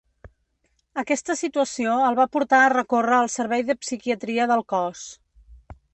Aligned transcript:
Aquesta 1.01 1.35
situació 1.41 1.93
el 2.07 2.17
va 2.21 2.27
portar 2.37 2.63
a 2.63 2.73
recórrer 2.75 3.15
al 3.19 3.29
servei 3.37 3.67
de 3.69 3.79
psiquiatria 3.85 4.49
del 4.53 4.65
cos. 4.75 5.05